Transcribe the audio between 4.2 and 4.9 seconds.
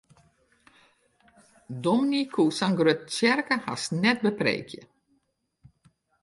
bepreekje.